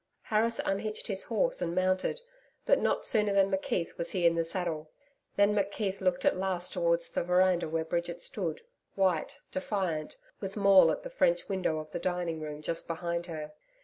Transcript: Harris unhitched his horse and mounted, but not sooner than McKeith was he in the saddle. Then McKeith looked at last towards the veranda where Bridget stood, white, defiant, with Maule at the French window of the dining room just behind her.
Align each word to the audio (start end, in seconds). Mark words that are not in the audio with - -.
Harris 0.23 0.59
unhitched 0.65 1.05
his 1.05 1.25
horse 1.25 1.61
and 1.61 1.75
mounted, 1.75 2.21
but 2.65 2.79
not 2.81 3.05
sooner 3.05 3.33
than 3.33 3.51
McKeith 3.51 3.97
was 3.99 4.13
he 4.13 4.25
in 4.25 4.33
the 4.33 4.43
saddle. 4.43 4.89
Then 5.35 5.53
McKeith 5.53 6.01
looked 6.01 6.25
at 6.25 6.35
last 6.35 6.73
towards 6.73 7.07
the 7.07 7.23
veranda 7.23 7.69
where 7.69 7.85
Bridget 7.85 8.19
stood, 8.19 8.61
white, 8.95 9.37
defiant, 9.51 10.17
with 10.39 10.57
Maule 10.57 10.91
at 10.91 11.03
the 11.03 11.11
French 11.11 11.47
window 11.47 11.77
of 11.77 11.91
the 11.91 11.99
dining 11.99 12.41
room 12.41 12.63
just 12.63 12.87
behind 12.87 13.27
her. 13.27 13.53